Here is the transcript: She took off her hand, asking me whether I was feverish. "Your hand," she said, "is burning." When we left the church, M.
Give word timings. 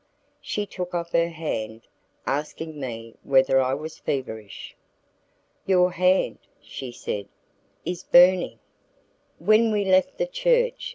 She 0.41 0.65
took 0.65 0.95
off 0.95 1.11
her 1.11 1.29
hand, 1.29 1.83
asking 2.25 2.79
me 2.79 3.13
whether 3.21 3.61
I 3.61 3.75
was 3.75 3.99
feverish. 3.99 4.75
"Your 5.67 5.91
hand," 5.91 6.39
she 6.59 6.91
said, 6.91 7.27
"is 7.85 8.01
burning." 8.01 8.57
When 9.37 9.71
we 9.71 9.85
left 9.85 10.17
the 10.17 10.25
church, 10.25 10.87
M. 10.89 10.89